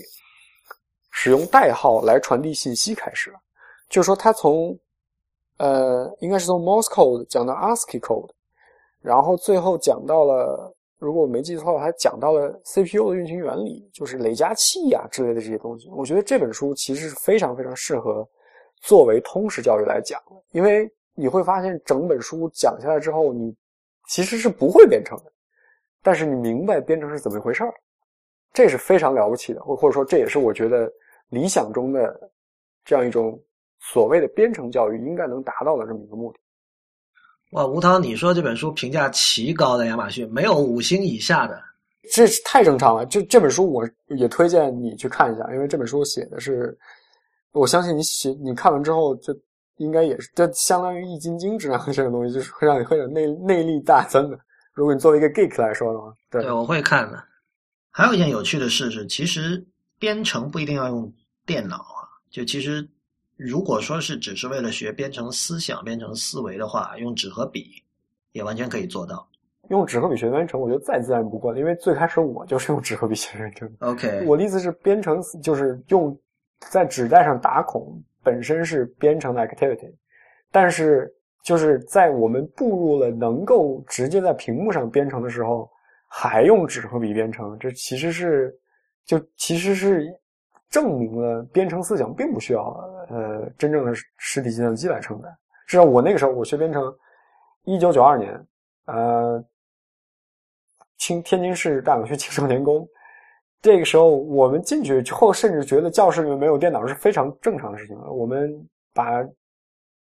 [1.10, 3.36] 使用代号来传递信息开始的。
[3.88, 4.78] 就是说，他从，
[5.56, 8.30] 呃，应该是从 Morse code 讲到 ASCII code，
[9.02, 15.88] 然后最后讲到了，如果我没记错，还讲到了 CPU 的运行原理，就是累加器呀之类的这些东西。
[15.88, 18.24] 我觉得这本书其实是非常非常适合
[18.80, 20.88] 作为通识教育来讲的，因为
[21.20, 23.54] 你会发现整本书讲下来之后，你
[24.08, 25.30] 其实是不会编程的，
[26.02, 27.74] 但是你明白编程是怎么一回事儿，
[28.52, 30.90] 这是非常了不起的，或或者说这也是我觉得
[31.28, 32.18] 理想中的
[32.84, 33.40] 这样一种。
[33.82, 36.38] 所谓的编程教育应该能达到的这么一个目的。
[37.52, 41.58] 哇，吴涛，你说这本书评价奇高，的亚马逊没有五星以下的，
[42.12, 43.06] 这是太正常了。
[43.06, 46.76] 这这本书我也推荐你去看一下，因为这本书写的是，
[47.52, 49.34] 我相信你写你看完之后，就
[49.80, 54.38] 应该也是这相当于易筋经质量的 这种东西，就是会让你会有内内力大增的。
[54.72, 57.22] 如果你作为一个 geek 来说的话，对，我会看的。
[57.90, 59.64] 还有一件有趣的事是，其实
[59.98, 61.12] 编程不一定要用
[61.44, 62.88] 电脑啊，就其实。
[63.42, 67.82] 如果说是只是为了学编程思想、编程思维的话，用纸和笔
[68.32, 69.26] 也完全可以做到。
[69.70, 71.58] 用纸和笔学编程，我觉得再自然不过了。
[71.58, 73.76] 因为最开始我就是用纸和笔写编程。
[73.78, 76.14] OK，我的意思是，编程就是用
[76.70, 79.92] 在纸带上打孔，本身是编程的 activity。
[80.50, 81.12] 但是
[81.44, 85.70] 就是在我们步入了能够直接在屏幕上编程的时候，
[86.08, 88.56] 还用纸和笔编程，这其实是
[89.04, 90.06] 就其实是。
[90.70, 92.62] 证明了编程思想并不需要
[93.08, 95.28] 呃真正的实体计算机来承担。
[95.66, 96.96] 至少我那个时候我学编程，
[97.64, 98.46] 一九九二年，
[98.84, 99.44] 呃，
[100.96, 102.88] 清天津市大港区青少年宫，
[103.62, 107.94] 这个时候我们进去之后，甚至觉得教室里面没有电脑是非常正常的事情。
[108.10, 109.22] 我们把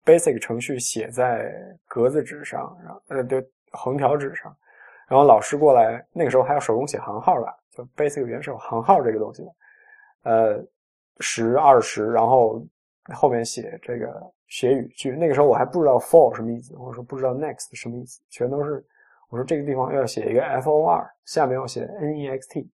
[0.04, 1.52] basic 程序写在
[1.86, 4.56] 格子纸上，然后呃对横条纸上，
[5.06, 7.46] 然后老师过来，那个时候还要手工写行号的，
[7.76, 9.44] 就 basic 原始行号这个东西。
[10.22, 10.58] 呃，
[11.18, 12.64] 十二十，然后
[13.12, 15.10] 后面写这个写语句。
[15.10, 18.82] 那个时候我还不知道 for 什么意思，或者说不知道 next 什么意思，全都是
[19.28, 22.66] 我说这个地方要写一个 for，下面要写 next。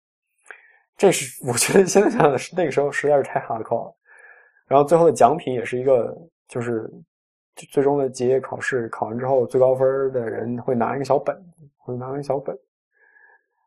[0.96, 3.96] 这是 我觉得现在想想那个时候实在是太 hardcore 了。
[4.66, 6.16] 然后最后的奖品也是一个，
[6.48, 6.90] 就是
[7.70, 11.36] 最终的结业考试考完之后最高分的人会拿一个小本，
[11.76, 12.56] 会拿一个小本。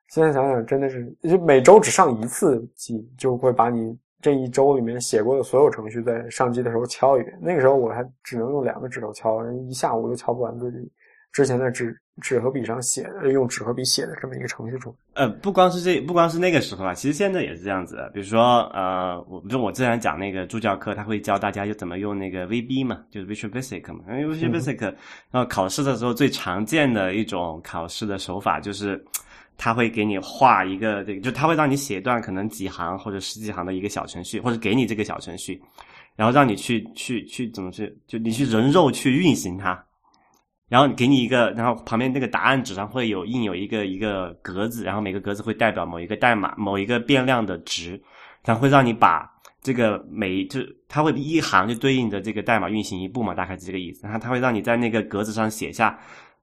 [0.10, 7.38] 现在想想，真的是就每周只上一次机，就会把你这一周里面写过的所有程序在上机的时候敲一遍。
[7.39, 10.92] 那个时候我还只能用两个指头敲，一下午都敲不完自己
[11.32, 14.94] 之前在纸纸和笔上写的，用纸和笔写的这么一个程序出。
[15.13, 18.10] 呃，不光是这，不光是那个时候啊，其实现在也是这样子的。
[18.13, 24.04] 比如说，呃，我就我之前讲那个助教课，他会教大家就怎么用那个 VB 嘛，就是 Visual Basic 嘛。
[24.10, 24.82] 因为 Visual Basic，
[25.32, 29.04] 然后考试的时候最常见的一种考试的手法就是。
[29.62, 35.62] 他会给你画一个这个，就他会让你写一段可能几行或者十几行的一个小程序，或者给你这个小程序，
[36.15, 39.84] 然后让你去去去怎么去，就你去人肉去运行它，
[40.69, 48.01] 然后给你一个，然后旁边那个答案纸上会有印有一个一个格子，然后每个格子会代表某一个代码、某一个变量的值，
[48.45, 49.29] 然后会让你把
[49.62, 54.03] 这个每就它会一行就对应着这个代码运行一步嘛，大概是这个意思。
[54.03, 55.99] 然后它会让你在那个格子上写下。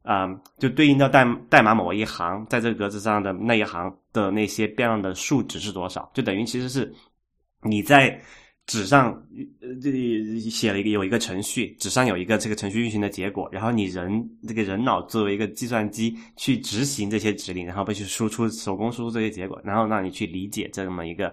[0.08, 6.94] 啊、就对应到代代码某一行，在这个格子上的那一行的那些变量的数值是多少，就等于其实是
[7.64, 8.16] 你在
[8.66, 9.12] 纸上
[9.60, 21.28] 呃这里写了一个有一个程序，纸上有一个这个程序运行的结果，然后你人这个人脑作为一个计算机去执行这些指令，然后被去输出手工输出这些结果，然后让你去理解这么一个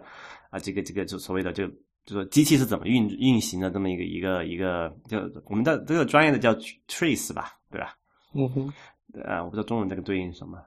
[0.51, 1.67] 啊、这个这个就所谓的就
[2.05, 6.53] 就说机器是怎么运运行的这么一个一个一个就我们的这个专业的叫
[6.87, 7.97] trace 吧，对吧？
[8.35, 8.73] 嗯哼，
[9.13, 10.59] 呃，我不知道中文这个对应什么。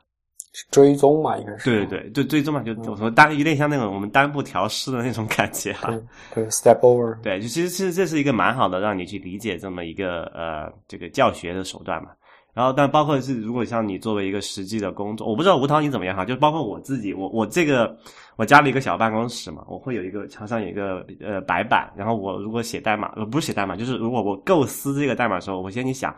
[0.71, 1.71] 追踪嘛，应该是。
[1.71, 5.89] 对对对，就追踪嘛，就我说单有点像那种我们单步调试的那种感觉哈。
[5.89, 6.03] 对
[6.35, 7.21] 对，step over。
[7.23, 12.11] 对，就其实其实这是一个蛮好的让你去理解这么一个呃这个教学的手段嘛。
[12.55, 17.95] 然后，但包括是如果像你作为一个实际的工作，我不知道吴涛你怎么样哈，就包括我自己，我我这个
[18.37, 26.17] 我家里一个小办公室嘛，我会有一个墙上有一个呃白板，然后我如果写代码，呃不是写代码，就是如果我构思这个代码的时候，我先去想，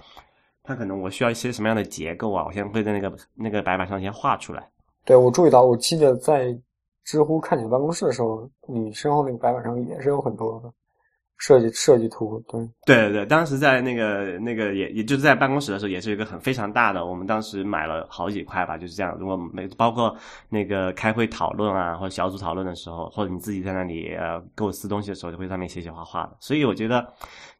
[0.68, 4.68] 它可能我需要一些什么样的结构啊，我先会在那个那个白板上先画出来。
[5.02, 6.54] 对，我注意到，我记得在
[7.04, 10.70] 知乎看你的办公室的时候，你身后那个白板上也是有很多的
[11.38, 12.42] 设计设计图。
[12.48, 19.16] 对，对对对，当时在那个那个也也就是在办公室的时候，也是一个很非常大的，我们当时买了好几块吧，就是这样。
[19.18, 20.14] 如果每包括
[20.48, 26.37] 那个开会讨论啊，或者小组讨论的时候，或者你自己在那里呃构思东西的时候，就会上面写写画画的。
[26.40, 27.07] 所以我觉得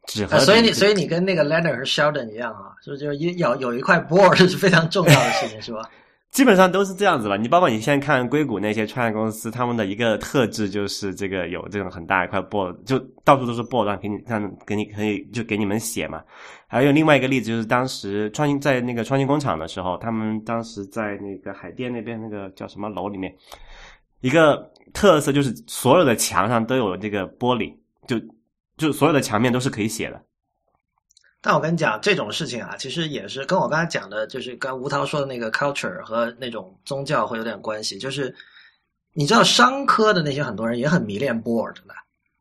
[0.05, 5.81] 纸和啊、所以你所以你跟那个 Leonard 和 Sheldon 一样啊，是不是就是有有一块 board 是非常重要的事情，是吧？
[6.31, 7.35] 基本上都是这样子吧。
[7.35, 16.23] 你包括你现在看硅谷那些创业公司，他们的一个特质就是这个有这种很大一块布就到处都是 board，让给你让给你可以就给你们写嘛。
[16.67, 23.35] 还有另外一个例子就是当时创新在那个创新工厂的时候，他们当时在那个海淀那边那个叫什么楼里面，
[24.21, 27.73] 一个特色就是所有的墙上都有这个玻璃，
[28.05, 28.21] 就
[28.77, 30.21] 就所有的墙面都是可以写的。
[31.41, 37.97] 但我跟你讲，这种事情啊，其实也是跟我刚才讲的，就是跟吴涛说的那个 culture 和那种宗教会有点关系。
[37.97, 38.35] 就是
[39.13, 41.93] 你知道，商科的那些很多人也很迷恋 board 的，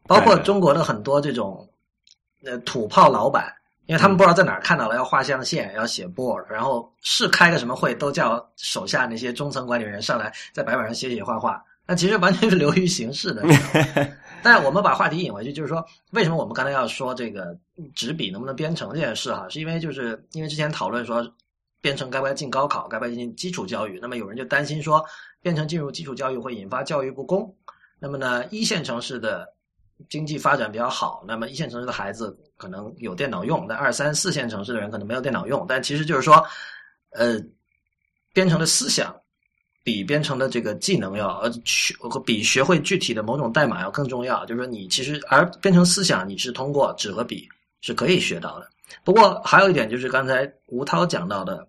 [0.06, 1.68] 包括中国的很多这种
[2.44, 3.54] 呃土炮老板，
[3.86, 13.44] 因为他们不知道在哪儿看到了要画象限，要写 board，然后是开个什么会都叫手下那些中层管理人上来在白板上写写画画，那其实完全是流于形式的。
[14.42, 17.58] 但我们把话题引回去，就是说，为什么我们刚才要说这个
[17.94, 19.48] 纸笔能不能编程这件事哈？
[19.48, 21.26] 是因为就是因为之前讨论说，
[21.80, 23.98] 编程该不该进高考，该不该进基础教育？
[24.00, 25.04] 那么有人就担心说，
[25.42, 27.52] 编程进入基础教育会引发教育不公。
[27.98, 29.46] 那么呢，一线城市的
[30.08, 35.66] 经济发展比较好，那么一线城市的孩子可能有电脑用，但二三四线城市的人可能没有电脑用。
[35.68, 36.46] 但其实就是说，
[37.10, 37.40] 呃，
[38.32, 39.14] 编程的思想。
[39.82, 41.94] 比编程的这个技能要呃学
[42.26, 44.44] 比学会具体的某种代码要更重要。
[44.44, 47.48] 就是说，你其实而编程思想你是通过纸和笔
[47.80, 48.68] 是可以学到的。
[49.04, 51.66] 不过还有一点就是刚才吴涛讲到的，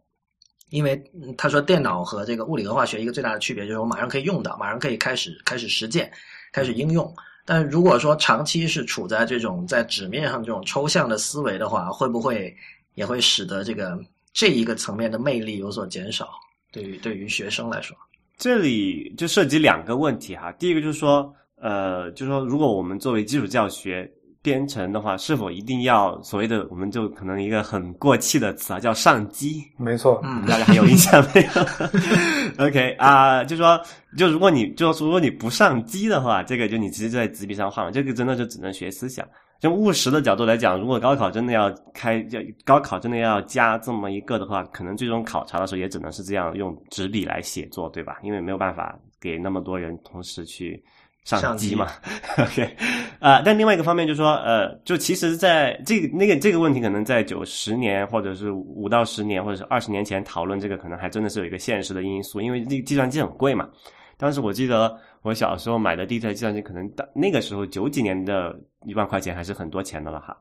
[0.69, 1.02] 因为
[1.38, 6.12] 他说电脑和这个物理和化学一个最大的区别就是我马上可以用到，马上可以开始开始实践，
[6.52, 7.13] 开始应用。
[7.45, 12.56] 但如果说长期是处在这种在纸面上这种抽象的思维的话，会不会
[12.93, 14.00] 也会使得这个
[14.34, 16.30] 这一个层面的魅力有所减少？
[16.72, 17.96] 对于对于学生来说。
[18.38, 24.10] 这里就涉及两个问题哈，第一个就是说，呃，就是说，如果我们作为基础教学
[24.42, 32.64] 编程的话，是否一定要所谓的，我们就可能一个很过气的词啊，叫上机，没错，嗯大家还有印象没有？
[32.66, 33.78] OK 啊、就说，
[34.18, 39.28] 就如果你就如果你不上机的话，这个就你直接就在纸笔上画嘛，这个真的就只能学思想。
[39.62, 48.17] 从务实的角度来讲，如果高考真的要开，要高考真的要加这么一个的话，可能最终考察的时候也只能是这样用纸笔来写作，对吧？
[48.24, 50.82] 因为没有办法给那么多人同时去
[51.26, 51.88] 上机嘛。
[52.39, 52.63] OK，
[53.19, 63.67] 啊、呃，但另外一个方面就是说，呃，就其实在这个那个这个问题，可能在九十年或者是五到十年或者是二十年前讨论这个，可能还真的是有一个现实的因素，因为这计算机很贵嘛。
[64.17, 70.38] 当时我记得我小时候买的第一台计算机，可能到那个时候九几年的一万块钱还是很多钱的了哈。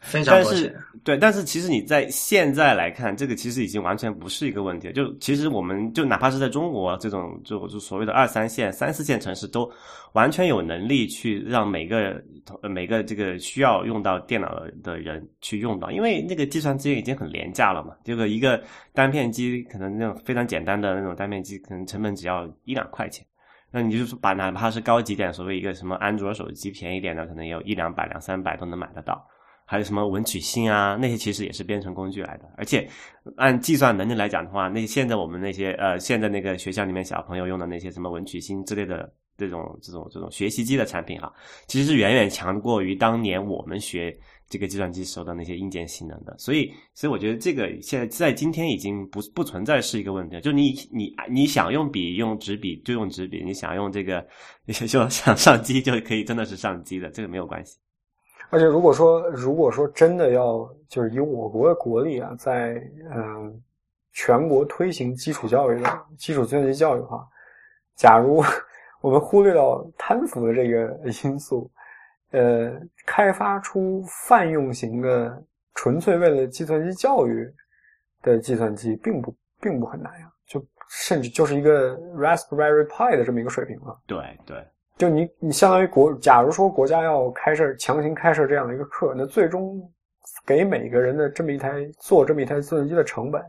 [0.00, 0.72] 非常多钱，
[1.02, 4.92] 对，但是其实你在现在来看，这个其实已经完全不是一个问题。
[4.92, 9.68] 就其实我们就哪怕是在中国这种就就所谓的二三线、三四线城市，都
[10.12, 12.22] 完全有能力去让每个
[12.62, 17.96] 每个这个需要用到电脑的人去用到，因为那个计算资源已经很廉价了嘛。
[18.04, 23.26] 这个一个单片机可能那种非常简单的那种单片机，可能成本只要一两块钱。
[23.70, 29.26] 那你就是把哪怕是高级点，所谓一个什么安卓手机便宜点的，可能也有一两百、两三百都能买得到。
[29.70, 32.44] 还有什么文曲星啊，那些其实也是编程工具来的。
[32.56, 32.88] 而且
[33.36, 41.30] 按计算能力来讲的话，那现在我们那些呃，现在那个学校里面小朋友用的那些什么文曲星之类的这种这种这种学习机的产品哈，
[41.66, 44.16] 其实是远远强过于当年我们学
[44.48, 46.34] 这个计算机时候的那些硬件性能的。
[46.38, 54.26] 所以，所以我觉得这个现在在今天已经不不存在是一个问题，就你你你想用笔用纸笔就用纸笔，你想用这个
[54.66, 57.78] 就想上机就可以，真的是上机的，这个没有关系。
[58.50, 62.82] 而且如果说如果说真的要就是以我国的国力啊，在
[63.14, 63.62] 嗯
[64.14, 67.28] 全国推行基础教育的基础计算机教育的话，
[67.94, 68.42] 假如
[69.02, 71.70] 我们忽略到贪腐的这个因素，
[72.30, 75.42] 呃，开发出泛用型的
[75.74, 77.48] 纯粹为了计算机教育
[78.22, 83.98] 的计算机，并不并不很难呀，就甚至就是一个 Raspberry Pi 的这么一个水平了。
[84.06, 84.64] 对对。
[84.96, 89.80] 就你，你相当于国，假如说国家要开设强行开设这样的一个课，那最终
[90.44, 93.40] 给每个人的这么一台做这么一台计算机的成本，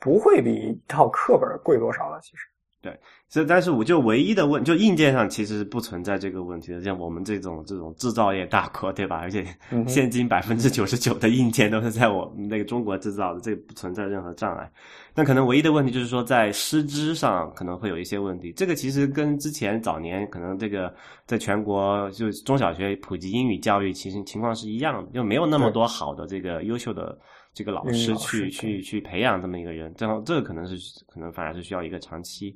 [0.00, 2.18] 不会比一套课本贵多少了。
[2.22, 2.48] 其实，
[2.82, 2.96] 对，
[3.28, 6.80] 所以但是我就唯一的问，就硬件上其实是不存在这个问题的。
[6.82, 9.16] 像我们这种这种制造业大国，对吧？
[9.16, 9.44] 而且
[9.88, 14.70] 现今百分之九十九的硬件都是在我们那个中国制造的，这个不存在任何障碍。
[15.14, 18.52] 那可能唯一的问题就是说，在师资上可能会有一些问题。
[18.52, 20.94] 这个其实跟之前早年可能这个
[21.26, 27.18] 在全国就中小学普及英语教育，其实情况是一样的，就没有那么多好的这个优秀的
[27.56, 29.92] 这个老师去去去培养这么一个人。
[29.96, 30.76] 这样这个可能是
[31.08, 32.54] 可能反而是需要一个长期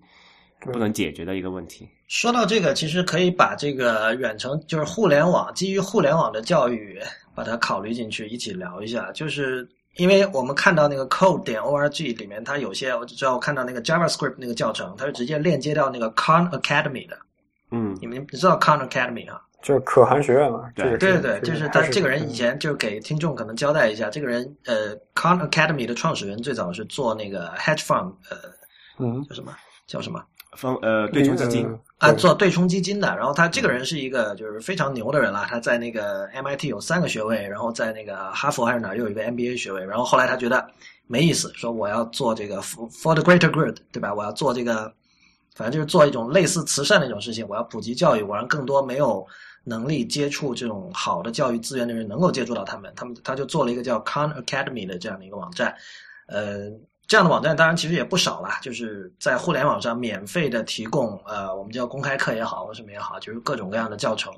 [0.61, 1.89] 不能解决的一个问题。
[2.07, 7.01] 说到这个，其实可以把这个远程就是互联网基于互联网的教育
[7.35, 9.67] 把它考虑进去，一起聊一下，就是。
[9.97, 17.19] 因为我们看到那个 code 点 org 里面，它有些我只知道，我看到那个 JavaScript 那个教程，它是直接链接到那个 Khan Academy 的。
[17.73, 19.43] 嗯，你们你知道 Khan Academy 啊？
[19.63, 20.71] 就是可汗学院嘛。
[20.75, 28.37] 对对对，就是他这个人以前就是给听众可能交代一下，这个人呃，Khan Academy 的创始人最早是做那个 hedge fund，呃，
[28.99, 29.53] 嗯，叫什么？
[29.87, 30.23] 叫什么？
[30.57, 33.15] 方呃对冲基金啊，做对冲基金的。
[33.17, 35.47] 然后他这个人是一个就是非常牛的人了。
[35.49, 39.85] 他在那个 MIT 有三个学位，然后在那个哈佛还是哪又有一个 MBA 学位。
[39.85, 40.69] 然后后来他觉得
[41.07, 44.13] 没意思，说我要做这个 for the greater good，对吧？
[44.13, 44.93] 我要做这个，
[45.55, 47.47] 反正就是做一种类似慈善的一种事情。
[47.49, 49.25] 我要普及教育，我让更多没有
[49.65, 52.93] 能力接触这种好的教育资源的人能够接触到他们。
[52.97, 55.75] 他们他就做了一个叫 Khan Academy 的这样的一个网站，
[56.27, 56.71] 呃。
[57.09, 64.33] 这样的网站当然其实也不少啦，就是在互联网上免费的提供，呃，我们叫公开课也好或什么也好，就是各种各样的教程。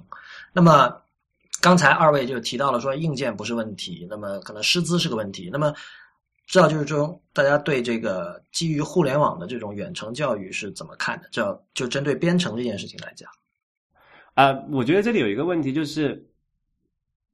[0.54, 0.90] 那么
[1.60, 5.50] 刚才二位就提到了说硬件不是问题，那么可能师资是个问题。
[5.52, 5.74] 那么
[6.46, 11.28] 知道就是说大家对这个基于互联网的这种远程教育是怎么看的？
[11.30, 13.30] 这就针对编程这件事情来讲，
[14.34, 16.28] 啊，我觉得这里有一个问题就是。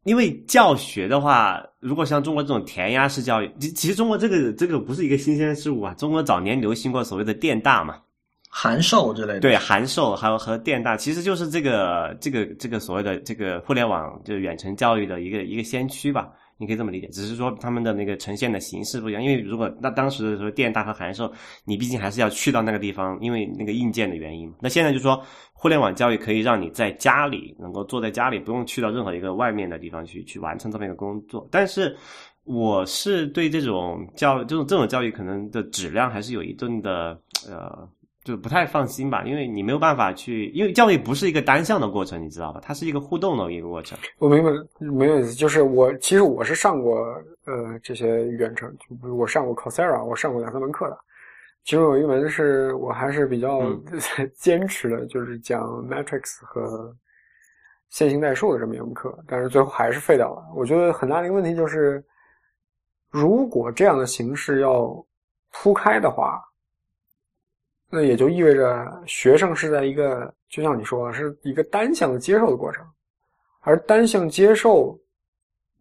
[0.04, 5.92] 因为教学的话，如果像中国这种填鸭式教育，其其实中国这个这个不是一个新鲜事物啊。
[5.94, 7.96] 中国早年流行过所谓的电大嘛，
[8.48, 9.40] 函授之类的。
[9.40, 16.30] 对，函授还有和电大，其实就是这个这个这个所谓的这个互联网就是远程教育的一个一个先驱吧。
[16.59, 19.23] 你可以这么理解，只是说他们的那个呈现的形式不一样。
[19.23, 21.33] 因为如果那当时的时候电大和函授，
[21.64, 24.53] 你毕竟还是要去到那个地方，因为那个硬件的原因。
[24.61, 31.49] 那现在就说互联网教育可以让你在家里能够坐在家里，不用去到任何一个外面的地方去去完成这么一个工作。
[31.51, 31.97] 但是
[32.44, 37.88] 我是对这种教这种这种教育可能的质量还是有一定的呃。
[38.28, 42.60] 就不太放心吧，因为你没有办法去，因为教育不是一个单向的过程，你知道吧？
[42.62, 43.98] 它是一个互动的一个过程。
[44.18, 45.32] 我明白，没有意思。
[45.32, 46.94] 就是我其实我是上过
[47.46, 50.98] 呃这些远程，就我上过 Coursera，我上过两三门课的。
[51.64, 53.62] 其中有一门是我还是比较
[54.36, 56.94] 坚持的，就是讲 Matrix 和
[57.88, 60.44] 线性代数的这么一门课，但是最后还是废掉了。
[60.54, 62.04] 我觉得很大的一个问题就是，
[63.08, 65.02] 如果这样的形式要
[65.50, 66.44] 铺开的话。
[67.90, 72.85] 那也就意味着学生是在一个，就像你说的，是一个单向的接受的过程，
[73.61, 74.98] 而单向接受，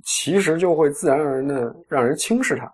[0.05, 2.73] 其实就会自然而然的让人轻视它。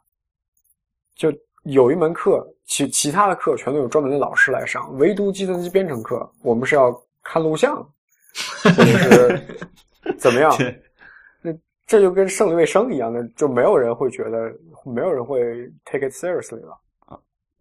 [1.15, 7.77] 就有一门课，其其他的课全都有专门的老师来上，唯独计算机编程课，我们是要看录像，
[8.63, 9.41] 或者是
[10.17, 10.51] 怎么样？
[11.41, 11.51] 那
[11.87, 14.53] 这就跟胜利卫生一样的，就没有人会觉得，
[14.85, 16.77] 没有人会 take it seriously 了。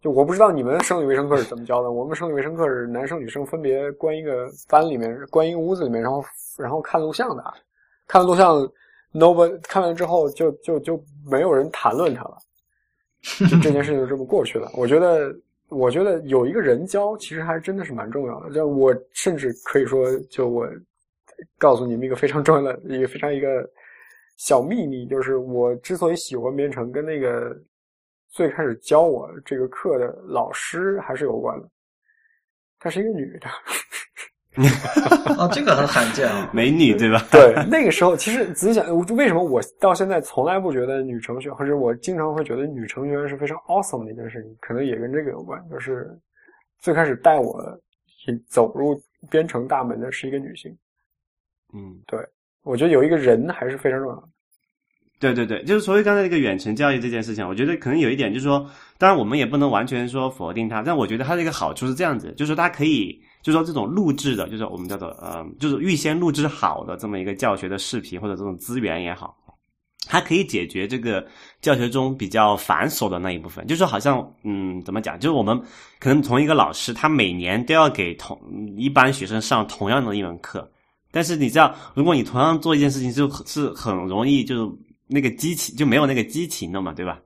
[0.03, 6.21] 就我不知道你们生理卫生课是怎么教的，我们生理卫生课是男生女生分别关一个班里面，关一个屋子里面，然后
[6.57, 7.53] 然后看录像的，
[8.05, 8.69] 看录像
[9.13, 12.37] ，nobody 看完之后就就就没有人谈论它了，
[13.49, 14.69] 就这件事情就这么过去了。
[14.75, 15.33] 我觉得，
[15.69, 18.49] 我觉得有一个人教，其实还真的是蛮重要的。
[18.53, 20.67] 就我甚至可以说，就我
[21.57, 23.65] 告诉你们一个非常重要的一个非常一个
[24.35, 27.57] 小秘密，就是我之所以喜欢编程，跟那个。
[28.33, 31.69] 最开始教我这个课的老师还是有关的，
[32.79, 33.47] 她是一个女的，
[35.37, 36.49] 哦，这个很罕见啊。
[36.51, 37.23] 美女对吧？
[37.31, 45.63] 对，那个时候其实仔细想，为什么我到现在从来不觉得女程序员，或者我经常会觉得女程序员是非常 awesome 的一件事情，可能也跟这个有关。
[45.69, 46.09] 就是
[46.79, 47.63] 最开始带我
[48.49, 50.75] 走入编程大门的是一个女性。
[51.71, 52.19] 嗯，对，
[52.63, 54.27] 我觉得有一个人还是非常重要的。
[55.23, 69.33] 对对对，就是所以刚才那个远程教育这件事情，我觉得可能有一点就是说，当然我们也不能完全说否定它，但我觉得它的一个好处是这样子，就是它可以，就是说这种录制的，就是我们叫做呃，就是预先录制好的这么一个教学的视频或者这种资源也好，
[70.09, 71.25] 它可以解决这个
[71.61, 75.57] 教学中比较繁琐的那一部分，就是好像嗯，怎么讲，就是我们
[76.01, 78.37] 可能同一个老师，他每年都要给同
[78.75, 80.69] 一班学生上同样的一门课，
[81.13, 84.71] 但是你知道，如果你同样做一件事情，就是很容易就是。
[85.13, 87.19] 那个激情就没有那个激情了嘛，对吧？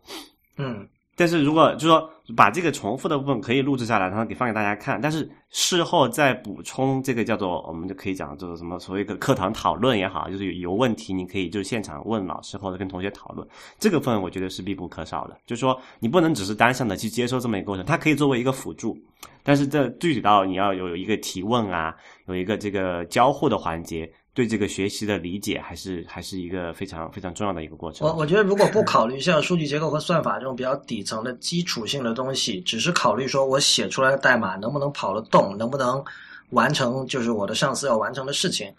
[0.57, 0.87] 嗯。
[1.19, 13.47] 但是如果就说把这个重复的部分可以录制下来，然后给放给大家看，但是事后再补充这个叫做我们就可以讲就是什么所谓的课堂讨论也好，就是有问题你可以就现场问老师或者跟同学讨论，
[13.79, 15.35] 这个部分我觉得是必不可少的。
[15.47, 18.95] 就是说你不能只是单向的去接收这么一个过程，它可以作为一个辅助，
[19.41, 21.95] 但是这具体到你要有一个提问啊，
[22.27, 24.07] 有一个这个交互的环节。
[24.37, 28.07] 对这个学习的理解，还是还是一个非常非常重要的一个过程。
[28.07, 36.05] 我我觉得，如果不考虑像数据结构和算法这种比较底层的基础性的东西，只是考虑说我写出来的代码能不能跑得动，能不能
[36.51, 38.71] 完成就是我的上司要完成的事情，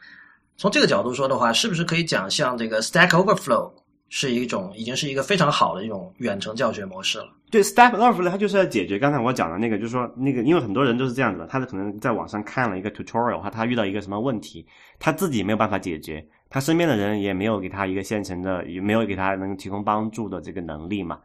[0.56, 3.72] 从这个角度说的话，是不是可以讲像这个 Stack Overflow？
[4.10, 7.30] 是一种已经是一个非常好的一种远程教学模式了。
[7.50, 14.66] 对，Step Overflow 它就是要解决刚才我讲的那个，就是说那个，因为很多人都是这样子的，他可能在网上看了一个 tutorial，他他遇到一个什么问题，
[14.98, 21.18] 他自己没有办法解决，他身边的人也没有给他一个现成的，也没有给他能提供帮助的这个能力嘛。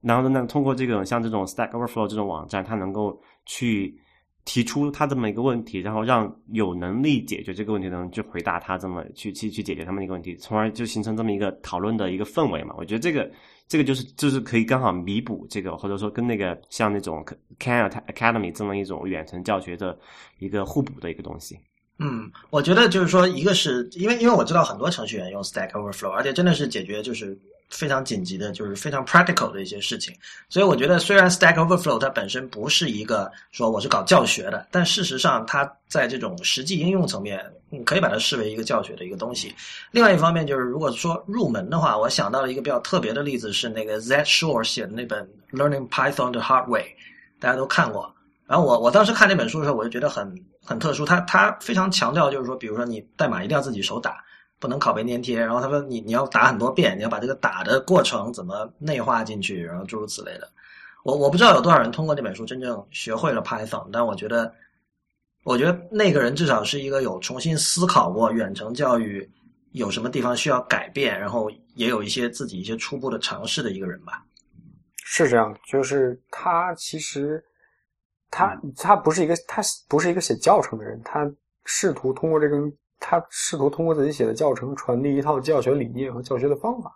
[0.00, 3.98] 然后呢，通过这种像这种 Stack Overflow 这种网站，他能够去。
[4.46, 12.74] 提出他这么一个问题，然后让有能力解决这个问题的人去回答他，这么去去去解决他们一个问题，从而就形成这么一个讨论的一个氛围嘛。
[12.78, 13.28] 我觉得这个
[13.66, 17.22] 这个就是就是可以刚好弥补这个，或者说跟那个像那种
[17.58, 19.98] Can Academy 这么一种远程教学的
[20.38, 21.58] 一个互补的一个东西。
[21.98, 27.36] 嗯，我觉得就是说，一个是因为因为我知道很多程序员用 Stack Overflow，而且真的是解决就是。
[27.68, 30.14] 非常紧急的，就是非常 practical 的一些事情，
[30.48, 39.52] 所以我觉得，虽然 Stack Overflow 它本身不是一个说我是搞教学的，但事实上它在这种实际应用层面，你可以把它视为一个教学的一个东西。
[39.90, 46.86] 另外一方面，就是如果说入门的话，我想到了一个比较特别的例子，是那个 Z Shore 写的那本 Learning Python the Hard Way，
[47.40, 48.14] 大家都看过。
[48.46, 50.32] 然后我我当时看那本书的时候，我就觉得很
[50.64, 54.24] 很特殊，他他非常强调，就是说，比如说你代码一定要自己手打。
[54.58, 60.50] 不能拷贝粘贴，然后他说你你要打很多遍，你要把这个打的过程怎么内化进去，然后诸如此类的。
[61.04, 64.52] 我我不知道有多少人通过那本书真正学会了 Python，但我觉得，
[65.44, 69.30] 我觉得那个人至少是一个有重新思考过远程教育
[69.72, 74.24] 有什么地方需要改变，然后也有一些自己一些初步的尝试的一个人吧。
[75.04, 77.44] 是这样，就是他其实
[78.30, 81.30] 他他不是一个他不是一个写教程的人，他
[81.66, 82.56] 试图通过这个。
[82.98, 86.92] 他试图通过自己写的教程传递一套教学理念和教学的方法，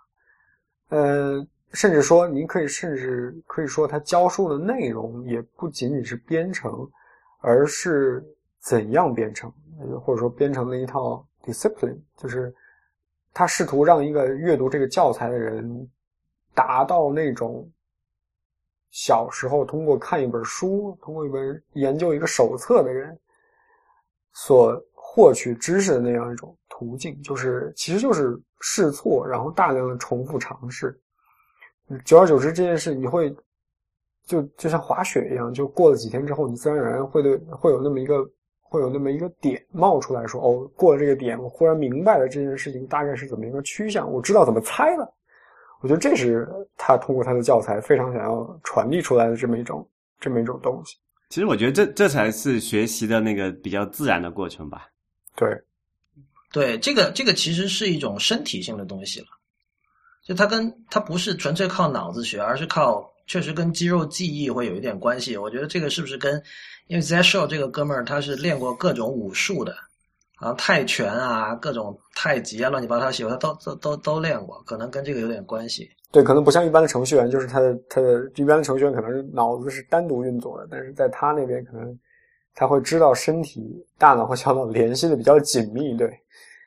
[0.88, 6.90] 呃，甚至说，您可以甚至可以说，他教书的内容也不仅仅是编程，
[7.40, 8.24] 而是
[8.60, 9.52] 怎样编程，
[10.02, 12.52] 或者说编程的一套 discipline，就是
[13.34, 15.88] 他试图让一个阅读这个教材的人
[16.54, 17.70] 达到那种
[18.90, 23.16] 小时候通过看一本书、通过一本研究一个手册的人
[24.32, 24.82] 所。
[25.12, 30.96] 获取知识的那样一种途径，就是其实就是试错，然后大量的重复尝试。
[32.04, 33.34] 久而久之，这件事你会
[34.24, 38.24] 就就像滑雪一样，就过了几天之后，你自然而然会对会有那么一个
[38.62, 45.12] 会有那么一个点冒出来说：“哦，过了这个点，我忽然明白了这件事情大概是怎么一个趋向，我知道怎么猜了。”
[45.82, 49.84] 我觉得这是他通过他的教材非常想要传递出来的这么一种
[50.20, 50.96] 这么一种东西。
[51.30, 54.86] 其实我觉得这这才是学习的那个比较自然的过程吧。
[55.36, 55.48] 对，
[56.52, 59.26] 对，这个这个其实是一种身体性的东西了，
[60.24, 65.36] 就它跟它不是纯粹靠脑子学，而是靠确实跟肌肉记忆会有一点关系。
[65.36, 66.34] 我觉得这个是不是跟，
[66.88, 69.74] 因为 Z Show 这个哥们儿他是练过各种武术的，
[70.36, 75.88] 啊，泰拳啊，各种太极啊，乱七八糟，喜欢都都都都练过，可能跟这个有点关系。
[76.12, 81.98] 对，可能不像一般的程序员，就是他的他的一般的程序员可能脑子是单独运作的，但是在他那边可能。
[82.54, 86.10] 他会知道身体大脑和小脑联系的比较紧密对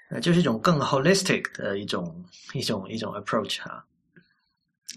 [0.09, 2.23] 那这是一种更 holistic 的一种
[2.53, 3.84] 一种一种 approach 哈。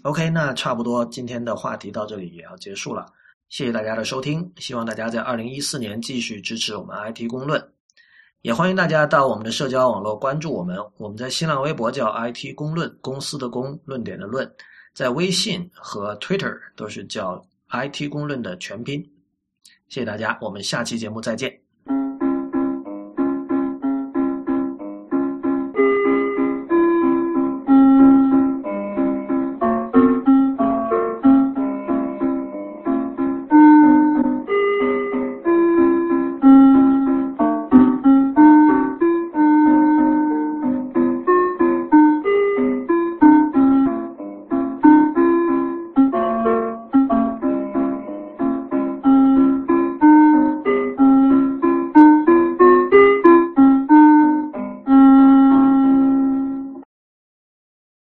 [0.03, 3.05] Ok 那差不多今天的话题到这里也要结束了
[3.49, 7.63] 谢谢大家的收听希望大家在二零一四年继续支持我们 it 公论。
[8.41, 14.49] 也欢迎大家到我们的社交网络关注我们我们在新浪微博叫 it 公论公司的公论点的论
[14.93, 19.03] 在微信和 twitter 都是叫 it 公论的全拼
[19.87, 21.66] 谢谢大家我们下期节目再见。